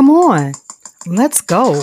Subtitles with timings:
[0.00, 0.54] Come on,
[1.04, 1.74] let's go.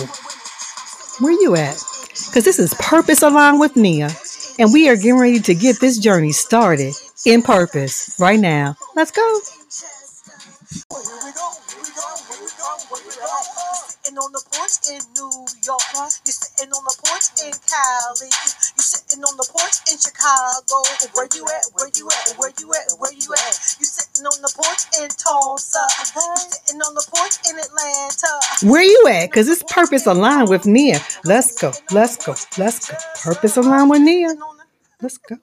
[1.20, 1.80] Where you at?
[2.26, 4.10] Because this is Purpose Aligned with Nia,
[4.58, 6.94] and we are getting ready to get this journey started
[7.24, 8.74] in purpose right now.
[8.96, 9.22] Let's go.
[14.18, 15.30] on the porch in New
[15.64, 15.80] York.
[16.26, 18.30] You're sitting on the porch in Cali.
[18.74, 20.82] You're sitting on the porch in Chicago.
[21.14, 21.64] Where you at?
[21.74, 22.34] Where you at?
[22.36, 22.98] Where you at?
[22.98, 23.54] Where you at?
[23.78, 25.86] You're sitting on the porch in Tulsa.
[26.14, 28.72] You're sitting on the porch in Atlanta.
[28.72, 29.30] Where you at?
[29.30, 30.98] Because it's purpose aligned with Nia.
[31.24, 31.72] Let's go.
[31.92, 32.34] Let's go.
[32.58, 32.96] Let's go.
[33.22, 34.34] Purpose aligned with Nia.
[35.00, 35.36] Let's go.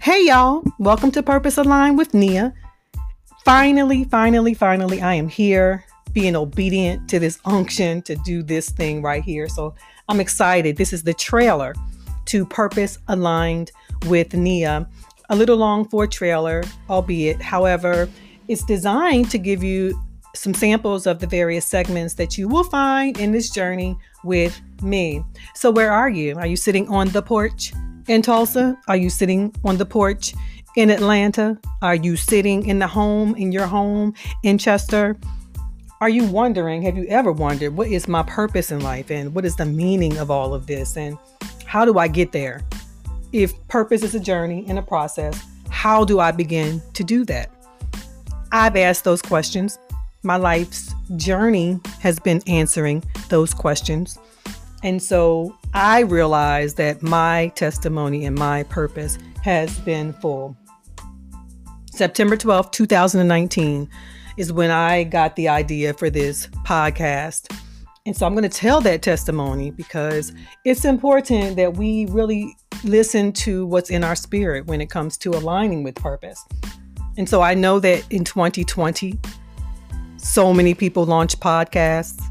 [0.00, 2.54] Hey y'all, welcome to Purpose Aligned with Nia.
[3.44, 9.02] Finally, finally, finally, I am here being obedient to this unction to do this thing
[9.02, 9.48] right here.
[9.48, 9.74] So
[10.08, 10.76] I'm excited.
[10.76, 11.74] This is the trailer
[12.26, 13.72] to Purpose Aligned
[14.06, 14.88] with Nia.
[15.30, 18.08] A little long for a trailer, albeit, however,
[18.46, 20.00] it's designed to give you
[20.32, 25.24] some samples of the various segments that you will find in this journey with me.
[25.56, 26.36] So, where are you?
[26.36, 27.72] Are you sitting on the porch?
[28.08, 28.76] In Tulsa?
[28.88, 30.34] Are you sitting on the porch
[30.76, 31.58] in Atlanta?
[31.82, 35.16] Are you sitting in the home, in your home in Chester?
[36.00, 39.44] Are you wondering, have you ever wondered, what is my purpose in life and what
[39.44, 41.18] is the meaning of all of this and
[41.64, 42.62] how do I get there?
[43.32, 47.50] If purpose is a journey and a process, how do I begin to do that?
[48.52, 49.78] I've asked those questions.
[50.22, 54.18] My life's journey has been answering those questions.
[54.82, 60.56] And so I realized that my testimony and my purpose has been full.
[61.92, 63.88] September 12th, 2019
[64.36, 67.52] is when I got the idea for this podcast.
[68.06, 70.32] And so I'm going to tell that testimony because
[70.64, 75.30] it's important that we really listen to what's in our spirit when it comes to
[75.30, 76.42] aligning with purpose.
[77.16, 79.18] And so I know that in 2020,
[80.18, 82.22] so many people launch podcasts.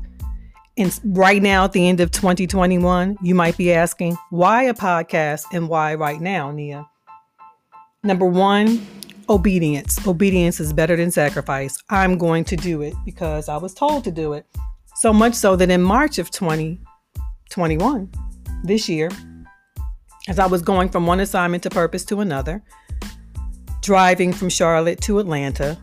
[0.77, 5.45] And right now, at the end of 2021, you might be asking, why a podcast
[5.51, 6.88] and why right now, Nia?
[8.03, 8.85] Number one,
[9.27, 10.05] obedience.
[10.05, 11.81] Obedience is better than sacrifice.
[11.89, 14.45] I'm going to do it because I was told to do it.
[14.97, 18.11] So much so that in March of 2021,
[18.63, 19.09] this year,
[20.27, 22.63] as I was going from one assignment to purpose to another,
[23.81, 25.77] driving from Charlotte to Atlanta,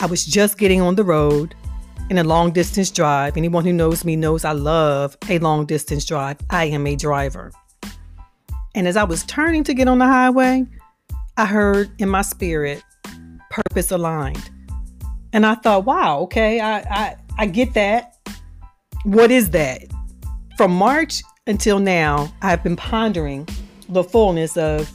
[0.00, 1.54] I was just getting on the road
[2.10, 3.36] in a long distance drive.
[3.36, 6.36] Anyone who knows me knows I love a long distance drive.
[6.50, 7.50] I am a driver.
[8.74, 10.66] And as I was turning to get on the highway,
[11.36, 12.82] I heard in my spirit,
[13.50, 14.50] purpose aligned.
[15.32, 18.16] And I thought, wow, okay, I, I, I get that.
[19.04, 19.82] What is that?
[20.56, 23.48] From March until now, I've been pondering
[23.88, 24.90] the fullness of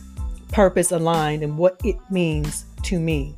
[0.52, 3.36] purpose aligned and what it means to me.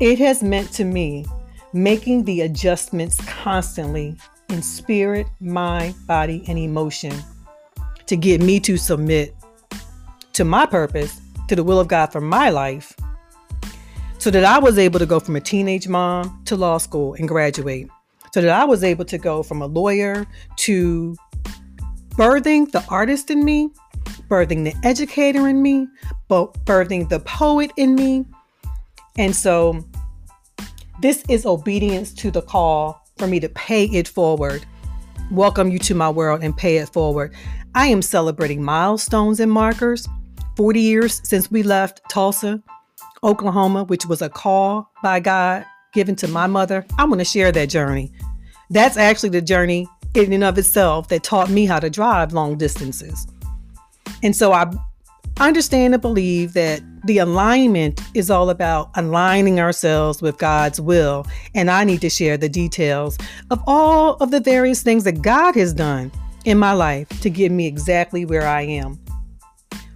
[0.00, 1.26] It has meant to me
[1.72, 4.16] making the adjustments constantly
[4.50, 7.14] in spirit, mind, body, and emotion
[8.06, 9.34] to get me to submit
[10.34, 12.94] to my purpose, to the will of God for my life,
[14.18, 17.26] so that I was able to go from a teenage mom to law school and
[17.26, 17.88] graduate,
[18.32, 21.16] so that I was able to go from a lawyer to
[22.10, 23.70] birthing the artist in me,
[24.28, 25.88] birthing the educator in me,
[26.30, 28.26] birthing the poet in me.
[29.16, 29.84] And so
[31.02, 34.64] this is obedience to the call for me to pay it forward.
[35.32, 37.34] Welcome you to my world and pay it forward.
[37.74, 40.08] I am celebrating milestones and markers.
[40.56, 42.62] 40 years since we left Tulsa,
[43.24, 46.86] Oklahoma, which was a call by God given to my mother.
[46.96, 48.12] I want to share that journey.
[48.70, 52.56] That's actually the journey in and of itself that taught me how to drive long
[52.56, 53.26] distances.
[54.22, 54.70] And so I
[55.38, 61.26] understand and believe that the alignment is all about aligning ourselves with God's will.
[61.54, 63.18] And I need to share the details
[63.50, 66.12] of all of the various things that God has done
[66.44, 68.98] in my life to get me exactly where I am.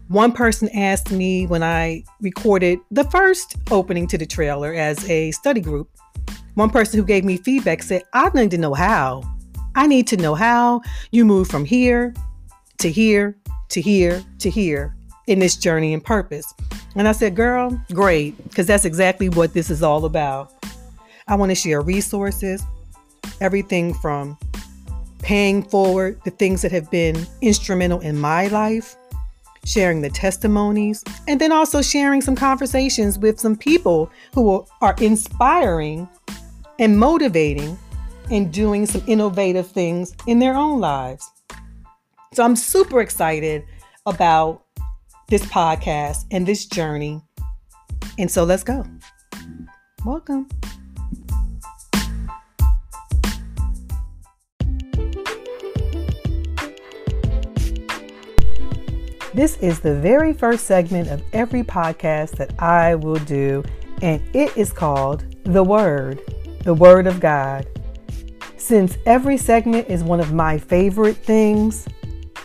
[0.08, 5.32] One person asked me when I recorded the first opening to the trailer as a
[5.32, 5.90] study group.
[6.54, 9.22] One person who gave me feedback said, I need to know how.
[9.74, 10.80] I need to know how
[11.10, 12.14] you move from here
[12.78, 13.36] to here
[13.68, 14.95] to here to here
[15.26, 16.52] in this journey and purpose.
[16.94, 20.52] And I said, Girl, great, because that's exactly what this is all about.
[21.28, 22.62] I want to share resources,
[23.40, 24.38] everything from
[25.20, 28.96] paying forward the things that have been instrumental in my life,
[29.64, 36.08] sharing the testimonies, and then also sharing some conversations with some people who are inspiring
[36.78, 37.76] and motivating
[38.30, 41.28] and doing some innovative things in their own lives.
[42.32, 43.64] So I'm super excited
[44.04, 44.62] about
[45.28, 47.20] this podcast and this journey.
[48.18, 48.84] And so let's go.
[50.04, 50.48] Welcome.
[59.34, 63.64] This is the very first segment of every podcast that I will do,
[64.00, 66.22] and it is called The Word,
[66.62, 67.66] the Word of God.
[68.56, 71.86] Since every segment is one of my favorite things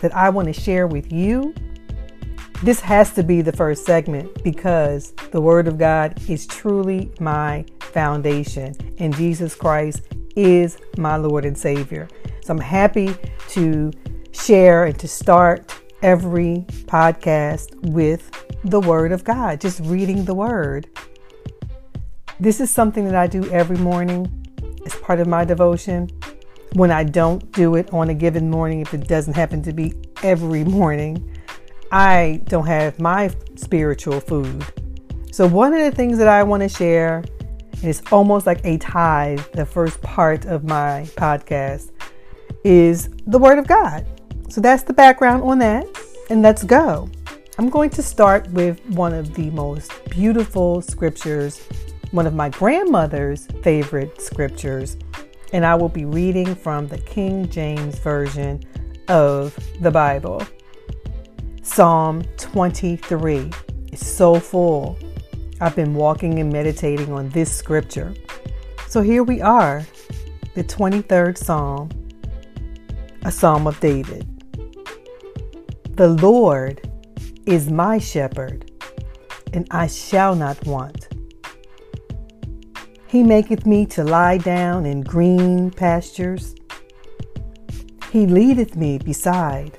[0.02, 1.54] that I want to share with you,
[2.62, 7.64] this has to be the first segment because the Word of God is truly my
[7.80, 10.02] foundation, and Jesus Christ
[10.36, 12.08] is my Lord and Savior.
[12.44, 13.16] So I'm happy
[13.48, 13.90] to
[14.30, 18.30] share and to start every podcast with
[18.62, 20.88] the Word of God, just reading the Word.
[22.38, 24.46] This is something that I do every morning
[24.86, 26.08] as part of my devotion.
[26.74, 29.94] When I don't do it on a given morning, if it doesn't happen to be
[30.22, 31.28] every morning,
[31.92, 34.64] I don't have my spiritual food.
[35.30, 38.78] So, one of the things that I want to share, and it's almost like a
[38.78, 41.90] tithe, the first part of my podcast,
[42.64, 44.06] is the Word of God.
[44.48, 45.86] So that's the background on that.
[46.30, 47.10] And let's go.
[47.58, 51.60] I'm going to start with one of the most beautiful scriptures,
[52.10, 54.96] one of my grandmother's favorite scriptures,
[55.52, 58.62] and I will be reading from the King James Version
[59.08, 60.42] of the Bible.
[61.64, 63.48] Psalm 23
[63.92, 64.98] is so full.
[65.60, 68.14] I've been walking and meditating on this scripture.
[68.88, 69.86] So here we are,
[70.54, 71.88] the 23rd Psalm,
[73.24, 74.26] a Psalm of David.
[75.96, 76.90] The Lord
[77.46, 78.68] is my shepherd,
[79.52, 81.08] and I shall not want.
[83.06, 86.56] He maketh me to lie down in green pastures.
[88.10, 89.78] He leadeth me beside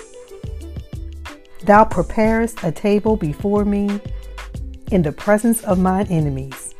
[1.63, 4.01] Thou preparest a table before me
[4.91, 6.73] in the presence of mine enemies.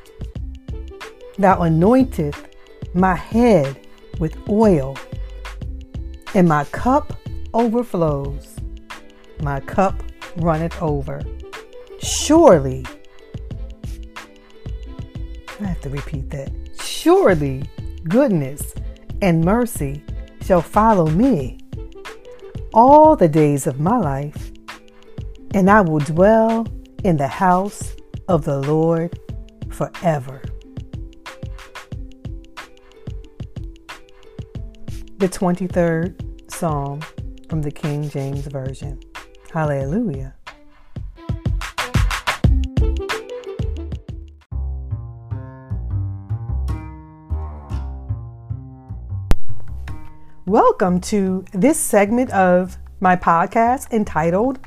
[1.38, 2.45] Thou anointest
[2.94, 3.88] my head
[4.19, 4.98] with oil,
[6.33, 7.13] and my cup
[7.54, 8.56] overflows
[9.42, 10.01] my cup
[10.38, 11.22] runneth over.
[12.01, 12.86] Surely,
[15.60, 16.51] I have to repeat that.
[16.80, 17.63] Surely,
[18.07, 18.74] goodness
[19.22, 20.04] and mercy
[20.42, 21.60] shall follow me
[22.74, 24.50] all the days of my life,
[25.53, 26.65] and I will dwell
[27.03, 27.95] in the house
[28.30, 29.19] of the Lord
[29.69, 30.42] forever.
[35.18, 37.01] The 23rd Psalm
[37.50, 39.00] from the King James Version.
[39.51, 40.36] Hallelujah.
[50.45, 54.59] Welcome to this segment of my podcast entitled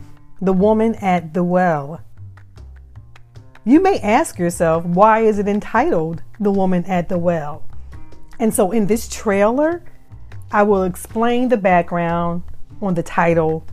[0.44, 2.02] The Woman at the Well.
[3.64, 7.62] You may ask yourself, why is it entitled The Woman at the Well?
[8.38, 9.82] And so in this trailer,
[10.52, 12.42] I will explain the background
[12.82, 13.66] on the title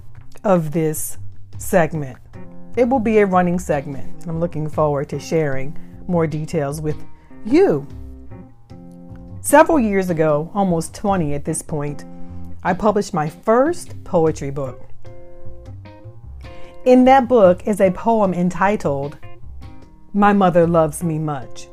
[0.45, 1.17] of this
[1.57, 2.17] segment.
[2.77, 4.25] It will be a running segment.
[4.25, 6.95] I'm looking forward to sharing more details with
[7.45, 7.85] you.
[9.41, 12.05] Several years ago, almost 20 at this point,
[12.63, 14.90] I published my first poetry book.
[16.83, 19.15] In that book is a poem entitled,
[20.15, 21.67] My Mother Loves Me Much.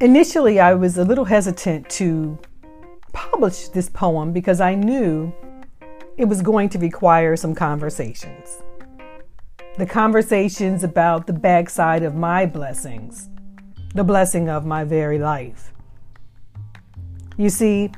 [0.00, 2.38] Initially, I was a little hesitant to
[3.12, 5.30] publish this poem because I knew
[6.16, 8.62] it was going to require some conversations.
[9.76, 13.28] The conversations about the backside of my blessings,
[13.94, 15.74] the blessing of my very life.
[17.36, 17.90] You see,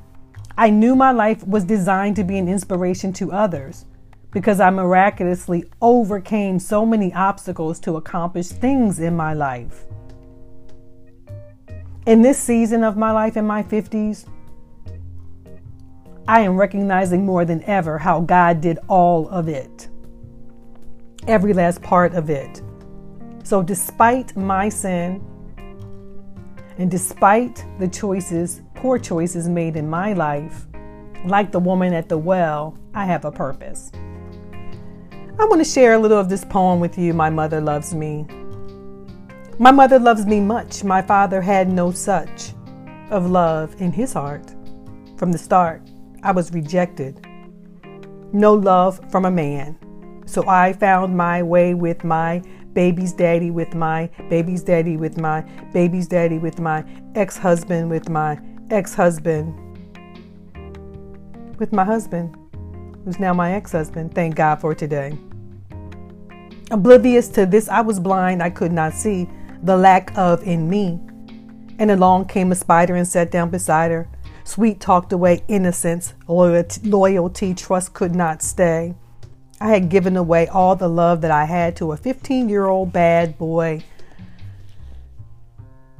[0.56, 3.84] I knew my life was designed to be an inspiration to others
[4.30, 9.84] because I miraculously overcame so many obstacles to accomplish things in my life.
[12.06, 14.26] In this season of my life, in my 50s,
[16.28, 19.88] I am recognizing more than ever how God did all of it,
[21.26, 22.62] every last part of it.
[23.42, 25.24] So, despite my sin
[26.78, 30.66] and despite the choices, poor choices made in my life,
[31.26, 33.92] like the woman at the well, I have a purpose.
[35.38, 37.12] I want to share a little of this poem with you.
[37.12, 38.26] My mother loves me.
[39.58, 40.82] My mother loves me much.
[40.82, 42.54] My father had no such
[43.10, 44.54] of love in his heart.
[45.18, 45.82] From the start,
[46.22, 47.26] I was rejected.
[48.32, 49.78] No love from a man.
[50.24, 55.42] So I found my way with my baby's daddy, with my baby's daddy, with my
[55.74, 56.82] baby's daddy, with my
[57.14, 58.38] ex husband, with my
[58.70, 59.54] ex husband,
[61.58, 62.36] with my husband,
[63.04, 64.14] who's now my ex husband.
[64.14, 65.16] Thank God for today.
[66.70, 69.28] Oblivious to this, I was blind, I could not see
[69.62, 71.00] the lack of in me.
[71.78, 74.08] And along came a spider and sat down beside her.
[74.44, 78.94] Sweet talked away innocence, loyalty, loyalty, trust could not stay.
[79.60, 82.92] I had given away all the love that I had to a 15 year old
[82.92, 83.82] bad boy.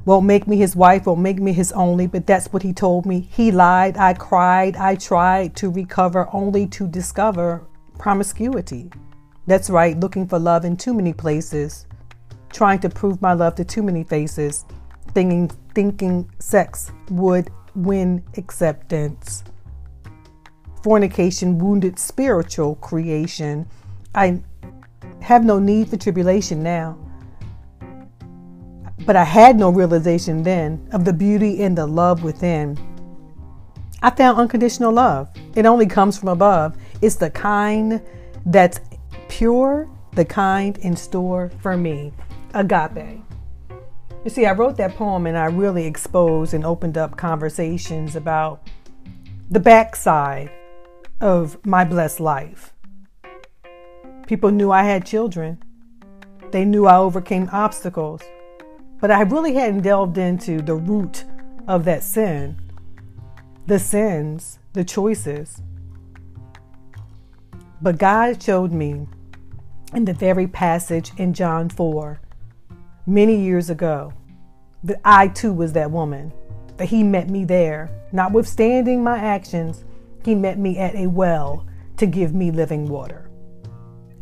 [0.03, 3.05] Won't make me his wife, won't make me his only, but that's what he told
[3.05, 3.19] me.
[3.31, 7.67] He lied, I cried, I tried to recover only to discover
[7.99, 8.89] promiscuity.
[9.45, 11.85] That's right, looking for love in too many places,
[12.51, 14.65] trying to prove my love to too many faces,
[15.13, 19.43] thinking, thinking sex would win acceptance.
[20.83, 23.67] Fornication wounded spiritual creation.
[24.15, 24.41] I
[25.21, 26.97] have no need for tribulation now.
[29.05, 32.77] But I had no realization then of the beauty and the love within.
[34.01, 35.29] I found unconditional love.
[35.55, 36.75] It only comes from above.
[37.01, 38.01] It's the kind
[38.45, 38.79] that's
[39.27, 42.11] pure, the kind in store for me.
[42.53, 43.21] Agape.
[44.23, 48.67] You see, I wrote that poem and I really exposed and opened up conversations about
[49.49, 50.51] the backside
[51.21, 52.73] of my blessed life.
[54.27, 55.61] People knew I had children,
[56.51, 58.21] they knew I overcame obstacles,
[59.01, 61.25] but I really hadn't delved into the root
[61.67, 62.55] of that sin,
[63.65, 65.61] the sins, the choices.
[67.81, 69.07] But God showed me
[69.93, 72.21] in the very passage in John 4
[73.07, 74.13] many years ago
[74.83, 76.31] that I too was that woman,
[76.77, 79.83] that He met me there, notwithstanding my actions,
[80.23, 81.65] He met me at a well
[81.97, 83.30] to give me living water.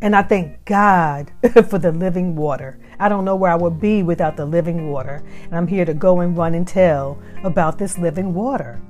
[0.01, 1.31] And I thank God
[1.69, 2.79] for the living water.
[2.99, 5.23] I don't know where I would be without the living water.
[5.43, 8.81] And I'm here to go and run and tell about this living water.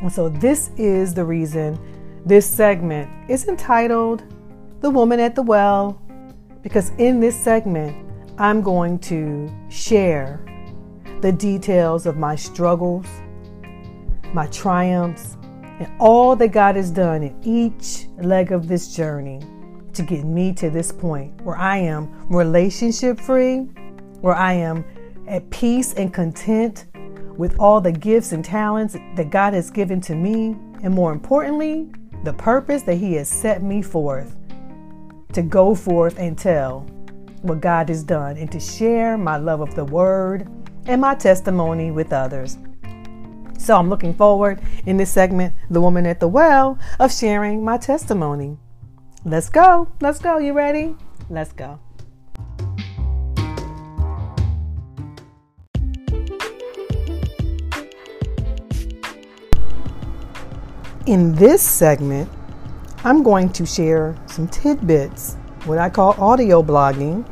[0.00, 1.78] And so, this is the reason
[2.24, 4.22] this segment is entitled
[4.80, 6.00] The Woman at the Well,
[6.62, 7.96] because in this segment,
[8.38, 10.40] I'm going to share
[11.20, 13.06] the details of my struggles,
[14.32, 15.36] my triumphs,
[15.80, 19.40] and all that God has done in each leg of this journey
[19.94, 23.60] to get me to this point where I am relationship free,
[24.20, 24.84] where I am
[25.26, 26.86] at peace and content
[27.36, 31.90] with all the gifts and talents that God has given to me, and more importantly,
[32.24, 34.36] the purpose that He has set me forth
[35.32, 36.80] to go forth and tell
[37.42, 40.48] what God has done and to share my love of the Word
[40.86, 42.58] and my testimony with others.
[43.58, 47.76] So I'm looking forward in this segment, The Woman at the Well, of sharing my
[47.76, 48.56] testimony.
[49.28, 49.88] Let's go.
[50.00, 50.38] Let's go.
[50.38, 50.96] You ready?
[51.28, 51.78] Let's go.
[61.04, 62.30] In this segment,
[63.04, 65.34] I'm going to share some tidbits,
[65.66, 67.28] what I call audio blogging,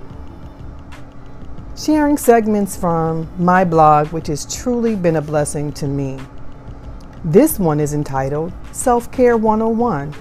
[1.79, 6.19] sharing segments from my blog, which has truly been a blessing to me.
[7.25, 10.15] This one is entitled Self Care 101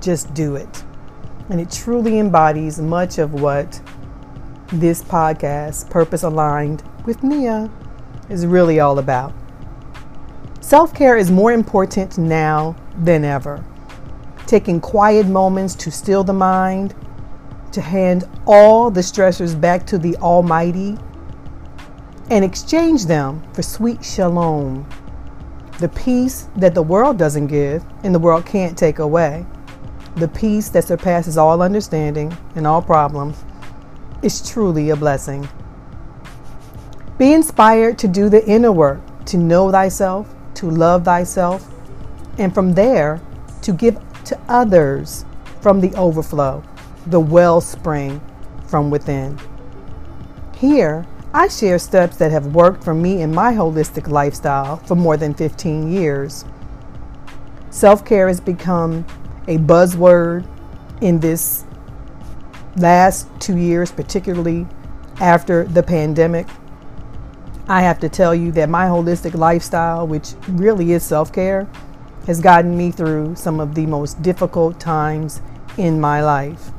[0.00, 0.85] Just Do It.
[1.48, 3.80] And it truly embodies much of what
[4.68, 7.70] this podcast, Purpose Aligned with Nia,
[8.28, 9.32] is really all about.
[10.60, 13.64] Self care is more important now than ever.
[14.46, 16.94] Taking quiet moments to still the mind,
[17.72, 20.98] to hand all the stressors back to the Almighty,
[22.30, 24.88] and exchange them for sweet shalom,
[25.78, 29.46] the peace that the world doesn't give and the world can't take away,
[30.16, 33.44] the peace that surpasses all understanding and all problems,
[34.22, 35.48] is truly a blessing.
[37.18, 41.70] Be inspired to do the inner work, to know thyself, to love thyself,
[42.38, 43.20] and from there
[43.62, 45.24] to give to others
[45.60, 46.62] from the overflow,
[47.06, 48.20] the wellspring
[48.66, 49.38] from within.
[50.56, 55.16] Here, I share steps that have worked for me in my holistic lifestyle for more
[55.16, 56.44] than 15 years.
[57.70, 59.04] Self care has become
[59.48, 60.46] a buzzword
[61.00, 61.64] in this
[62.76, 64.66] last two years, particularly
[65.20, 66.46] after the pandemic.
[67.68, 71.68] I have to tell you that my holistic lifestyle, which really is self care,
[72.26, 75.40] has gotten me through some of the most difficult times
[75.76, 76.70] in my life.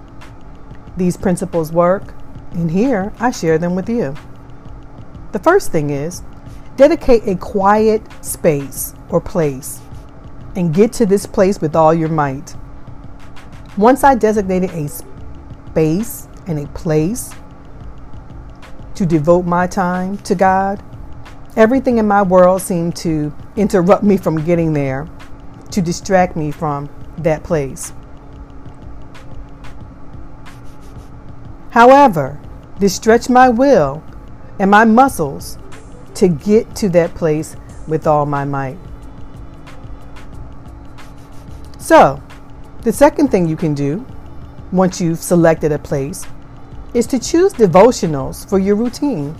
[0.98, 2.14] these principles work,
[2.54, 4.16] and here I share them with you.
[5.32, 6.24] The first thing is
[6.76, 9.80] dedicate a quiet space or place
[10.58, 12.56] and get to this place with all your might.
[13.78, 17.30] Once I designated a space and a place
[18.96, 20.84] to devote my time to God,
[21.56, 25.08] everything in my world seemed to interrupt me from getting there,
[25.70, 27.94] to distract me from that place.
[31.70, 32.40] However,
[32.80, 34.04] this stretched my will
[34.58, 35.60] and my muscles
[36.16, 37.56] to get to that place
[37.88, 38.80] with all my might.
[41.88, 42.22] So,
[42.82, 44.06] the second thing you can do
[44.74, 46.26] once you've selected a place
[46.94, 49.34] is to choose devotionals for your routine.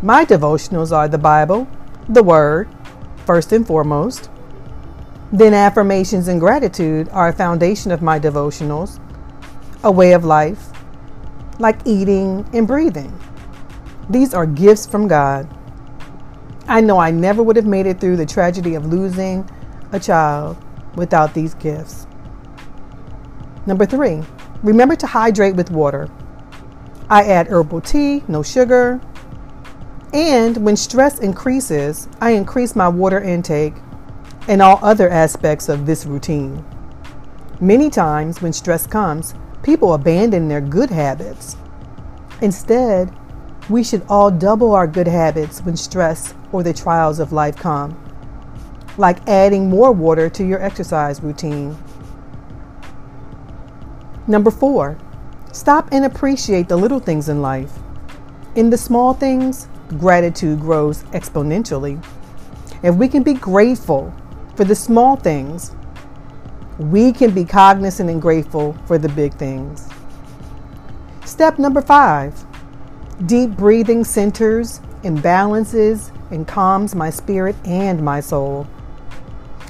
[0.00, 1.68] My devotionals are the Bible,
[2.08, 2.70] the Word,
[3.26, 4.30] first and foremost.
[5.34, 8.98] Then affirmations and gratitude are a foundation of my devotionals,
[9.84, 10.70] a way of life,
[11.58, 13.12] like eating and breathing.
[14.08, 15.46] These are gifts from God.
[16.66, 19.46] I know I never would have made it through the tragedy of losing
[19.92, 20.56] a child
[20.94, 22.06] without these gifts.
[23.66, 24.22] Number three,
[24.62, 26.08] remember to hydrate with water.
[27.08, 29.00] I add herbal tea, no sugar.
[30.12, 33.74] And when stress increases, I increase my water intake
[34.48, 36.64] and all other aspects of this routine.
[37.60, 41.56] Many times when stress comes, people abandon their good habits.
[42.40, 43.16] Instead,
[43.70, 47.96] we should all double our good habits when stress or the trials of life come,
[48.98, 51.76] like adding more water to your exercise routine.
[54.26, 54.98] Number four,
[55.52, 57.72] stop and appreciate the little things in life.
[58.54, 59.68] In the small things,
[59.98, 62.02] gratitude grows exponentially.
[62.82, 64.14] If we can be grateful
[64.56, 65.74] for the small things,
[66.78, 69.88] we can be cognizant and grateful for the big things.
[71.24, 72.44] Step number five
[73.26, 78.66] deep breathing centers and balances and calms my spirit and my soul.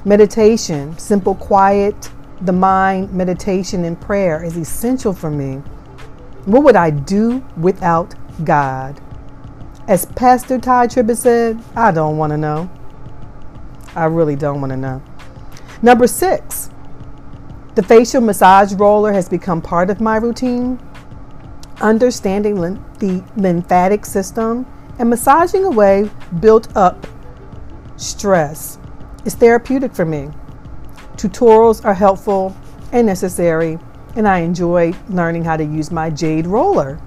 [0.05, 2.11] Meditation, simple, quiet,
[2.41, 5.62] the mind, meditation, and prayer is essential for me.
[6.45, 9.01] What would I do without God?
[9.87, 12.69] As Pastor Tye Tribbett said, I don't want to know.
[13.95, 15.01] I really don't want to know.
[15.83, 16.71] Number six,
[17.77, 20.81] the facial massage roller has become part of my routine.
[21.81, 22.57] Understanding
[22.99, 24.67] the lymphatic system
[24.99, 26.11] and massaging away
[26.41, 27.07] built up
[27.97, 28.79] stress
[29.25, 30.29] is therapeutic for me.
[31.17, 32.57] Tutorials are helpful
[32.93, 33.79] and necessary,
[34.17, 37.01] and I enjoy learning how to use my jade roller.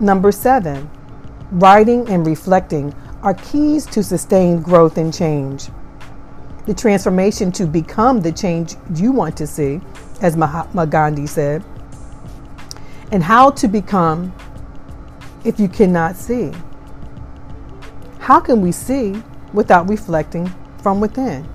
[0.00, 0.90] Number seven,
[1.50, 5.68] writing and reflecting are keys to sustained growth and change
[6.66, 9.80] the transformation to become the change you want to see,
[10.20, 11.64] as Mahatma Gandhi said,
[13.10, 14.32] and how to become
[15.44, 16.52] if you cannot see.
[18.18, 19.20] How can we see
[19.52, 21.48] without reflecting from within?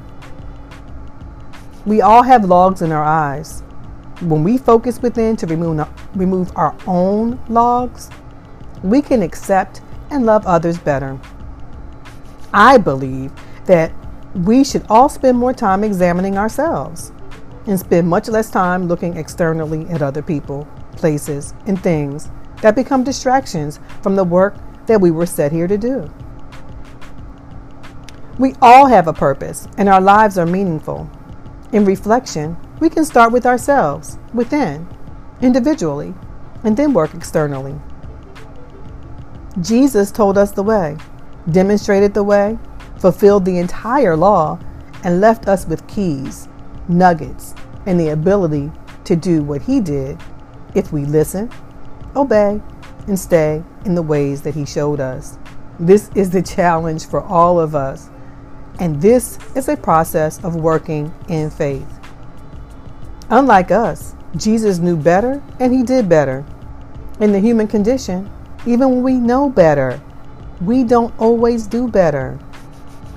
[1.85, 3.61] We all have logs in our eyes.
[4.21, 8.09] When we focus within to remove, remove our own logs,
[8.83, 11.19] we can accept and love others better.
[12.53, 13.31] I believe
[13.65, 13.91] that
[14.33, 17.11] we should all spend more time examining ourselves
[17.67, 22.29] and spend much less time looking externally at other people, places, and things
[22.61, 24.55] that become distractions from the work
[24.87, 26.09] that we were set here to do.
[28.37, 31.09] We all have a purpose, and our lives are meaningful.
[31.71, 34.85] In reflection, we can start with ourselves, within,
[35.41, 36.13] individually,
[36.63, 37.79] and then work externally.
[39.61, 40.97] Jesus told us the way,
[41.49, 42.59] demonstrated the way,
[42.99, 44.59] fulfilled the entire law,
[45.05, 46.49] and left us with keys,
[46.89, 48.69] nuggets, and the ability
[49.05, 50.19] to do what He did
[50.73, 51.49] if we listen,
[52.17, 52.61] obey,
[53.07, 55.37] and stay in the ways that He showed us.
[55.79, 58.09] This is the challenge for all of us,
[58.79, 61.87] and this is a process of working in faith.
[63.29, 66.45] Unlike us, Jesus knew better and He did better.
[67.19, 68.29] In the human condition,
[68.65, 70.01] even when we know better,
[70.61, 72.37] we don't always do better.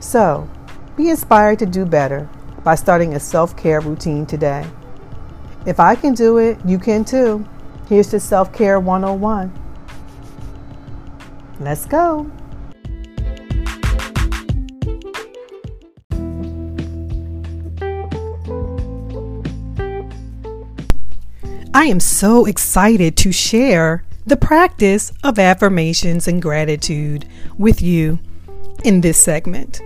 [0.00, 0.48] So,
[0.96, 2.28] be inspired to do better
[2.64, 4.66] by starting a self care routine today.
[5.66, 7.46] If I can do it, you can too.
[7.88, 9.52] Here's the Self Care 101.
[11.60, 12.30] Let's go.
[21.78, 27.24] I am so excited to share the practice of affirmations and gratitude
[27.56, 28.18] with you
[28.82, 29.80] in this segment.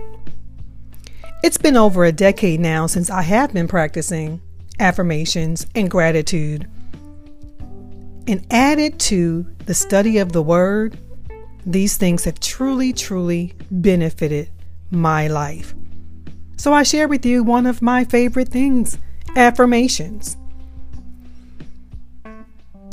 [1.43, 4.41] It's been over a decade now since I have been practicing
[4.79, 6.67] affirmations and gratitude.
[8.27, 10.97] and added to the study of the Word,
[11.63, 14.49] these things have truly, truly benefited
[14.89, 15.75] my life.
[16.57, 18.97] So I share with you one of my favorite things
[19.35, 20.37] affirmations.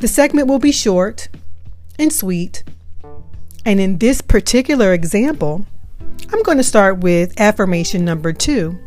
[0.00, 1.28] The segment will be short
[1.98, 2.64] and sweet.
[3.66, 5.66] And in this particular example,
[6.32, 8.78] I'm going to start with affirmation number two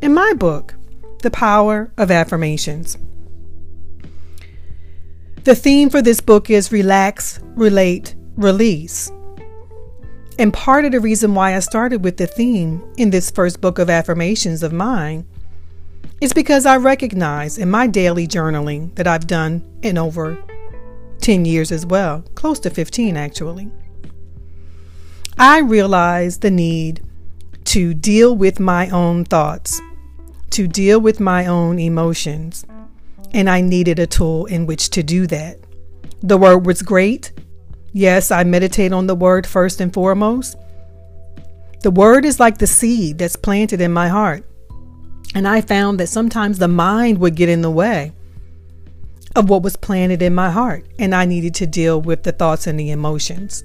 [0.00, 0.76] in my book,
[1.22, 2.96] The Power of Affirmations.
[5.42, 9.10] The theme for this book is relax, relate, release.
[10.38, 13.80] And part of the reason why I started with the theme in this first book
[13.80, 15.26] of affirmations of mine
[16.20, 20.38] is because I recognize in my daily journaling that I've done in over
[21.20, 23.70] 10 years as well, close to 15 actually.
[25.38, 27.02] I realized the need
[27.64, 29.80] to deal with my own thoughts,
[30.50, 32.64] to deal with my own emotions,
[33.32, 35.58] and I needed a tool in which to do that.
[36.22, 37.32] The word was great.
[37.92, 40.56] Yes, I meditate on the word first and foremost.
[41.82, 44.44] The word is like the seed that's planted in my heart.
[45.34, 48.12] And I found that sometimes the mind would get in the way
[49.36, 52.66] of what was planted in my heart, and I needed to deal with the thoughts
[52.66, 53.64] and the emotions.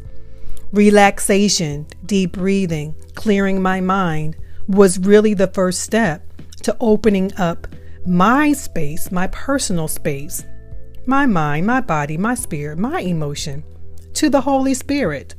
[0.71, 4.35] Relaxation, deep breathing, clearing my mind
[4.67, 6.21] was really the first step
[6.63, 7.67] to opening up
[8.05, 10.45] my space, my personal space,
[11.05, 13.63] my mind, my body, my spirit, my emotion
[14.13, 15.35] to the Holy Spirit.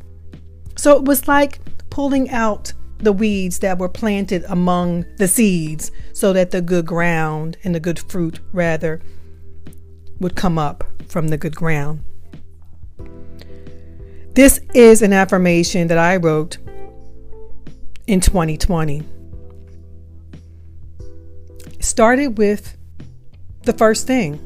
[0.76, 1.60] So it was like
[1.90, 7.56] pulling out the weeds that were planted among the seeds so that the good ground
[7.64, 9.00] and the good fruit, rather,
[10.20, 12.02] would come up from the good ground.
[14.34, 16.58] This is an affirmation that I wrote
[18.06, 19.02] in 2020
[21.80, 22.76] started with
[23.62, 24.38] the first thing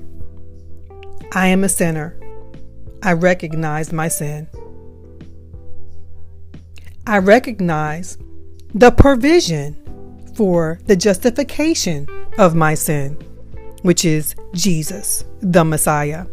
[1.33, 2.17] I am a sinner.
[3.03, 4.47] I recognize my sin.
[7.07, 8.19] I recognize
[8.75, 9.77] the provision
[10.35, 12.07] for the justification
[12.39, 13.17] of my sin,
[13.83, 16.27] which is Jesus, the Messiah.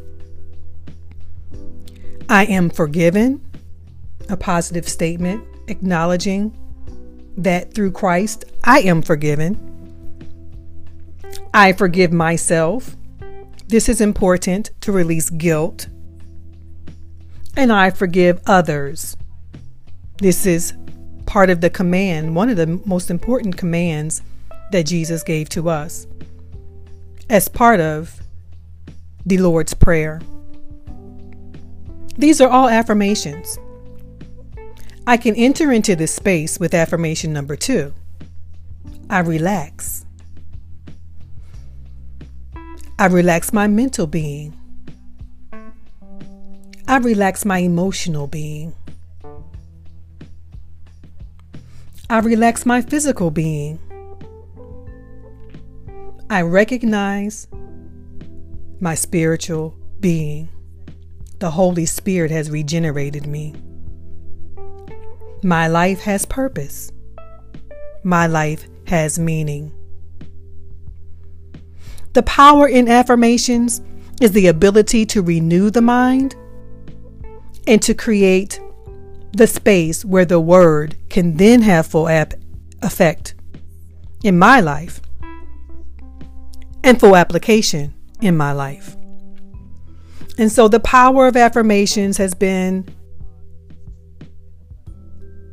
[2.29, 3.41] I am forgiven,
[4.29, 6.55] a positive statement acknowledging
[7.37, 9.63] that through Christ I am forgiven.
[11.53, 12.95] I forgive myself.
[13.67, 15.87] This is important to release guilt.
[17.55, 19.17] And I forgive others.
[20.19, 20.73] This is
[21.25, 24.21] part of the command, one of the most important commands
[24.71, 26.07] that Jesus gave to us
[27.29, 28.21] as part of
[29.25, 30.21] the Lord's Prayer.
[32.17, 33.59] These are all affirmations.
[35.05, 37.93] I can enter into this space with affirmation number two
[39.09, 40.05] I relax.
[42.99, 44.57] I relax my mental being.
[46.89, 48.73] I relax my emotional being.
[52.09, 53.79] I relax my physical being.
[56.29, 57.47] I recognize
[58.81, 60.49] my spiritual being.
[61.39, 63.55] The Holy Spirit has regenerated me.
[65.41, 66.91] My life has purpose.
[68.03, 69.71] My life has meaning.
[72.11, 73.81] The power in affirmations
[74.19, 76.35] is the ability to renew the mind
[77.65, 78.59] and to create
[79.31, 82.09] the space where the word can then have full
[82.81, 83.33] effect
[84.25, 84.99] in my life
[86.83, 88.95] and full application in my life.
[90.37, 92.87] And so the power of affirmations has been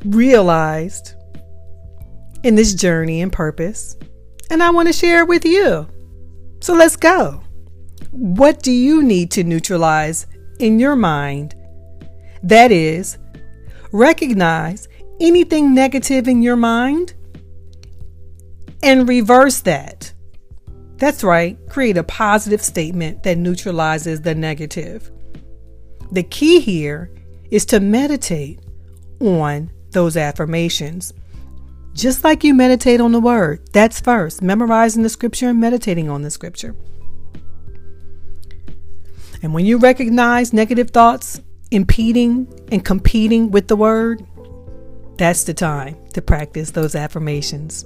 [0.04, 1.14] realized
[2.42, 3.96] in this journey and purpose.
[4.50, 5.88] And I want to share it with you.
[6.60, 7.42] So let's go.
[8.10, 10.26] What do you need to neutralize
[10.60, 11.54] in your mind?
[12.42, 13.18] That is,
[13.92, 14.88] recognize
[15.20, 17.14] anything negative in your mind
[18.82, 20.13] and reverse that.
[20.96, 25.11] That's right, create a positive statement that neutralizes the negative.
[26.12, 27.11] The key here
[27.50, 28.61] is to meditate
[29.20, 31.12] on those affirmations.
[31.94, 36.22] Just like you meditate on the word, that's first, memorizing the scripture and meditating on
[36.22, 36.74] the scripture.
[39.42, 44.24] And when you recognize negative thoughts impeding and competing with the word,
[45.16, 47.85] that's the time to practice those affirmations.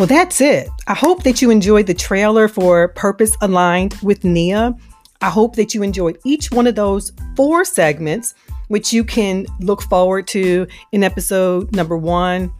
[0.00, 0.70] Well, that's it.
[0.86, 4.74] I hope that you enjoyed the trailer for Purpose Aligned with Nia.
[5.20, 8.34] I hope that you enjoyed each one of those four segments
[8.68, 12.50] which you can look forward to in episode number one,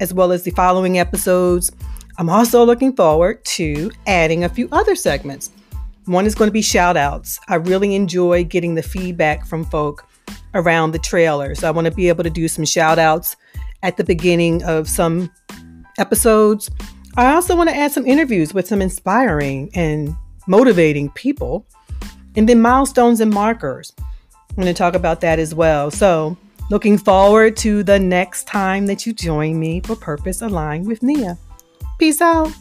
[0.00, 1.70] as well as the following episodes.
[2.16, 5.50] I'm also looking forward to adding a few other segments.
[6.06, 7.38] One is going to be shout outs.
[7.48, 10.08] I really enjoy getting the feedback from folk
[10.54, 11.54] around the trailer.
[11.54, 13.36] So I want to be able to do some shout outs
[13.82, 15.30] at the beginning of some
[16.00, 16.70] episodes.
[17.16, 20.14] I also want to add some interviews with some inspiring and
[20.46, 21.66] motivating people.
[22.36, 23.92] And then milestones and markers.
[23.98, 25.90] I'm going to talk about that as well.
[25.90, 26.36] So,
[26.70, 31.36] looking forward to the next time that you join me for Purpose Aligned with Nia.
[31.98, 32.52] Peace out.